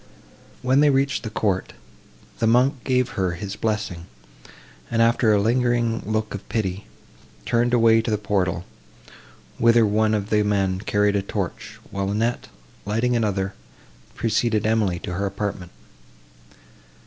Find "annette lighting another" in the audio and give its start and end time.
12.09-13.53